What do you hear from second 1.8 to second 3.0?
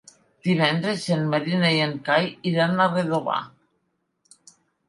en Cai iran a